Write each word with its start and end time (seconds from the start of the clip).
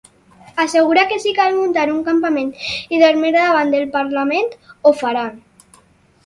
Assegura 0.61 1.01
que 1.11 1.19
si 1.25 1.33
cal 1.39 1.51
‘muntar 1.57 1.83
un 1.95 1.99
campament 2.07 2.49
i 2.97 3.03
dormir 3.05 3.33
davant 3.37 3.75
del 3.75 3.87
Parlament’, 3.99 4.51
ho 4.83 4.95
faran. 5.05 5.39